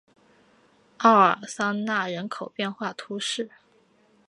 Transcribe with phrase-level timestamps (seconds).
[0.97, 3.51] 奥尔桑讷人口变化图示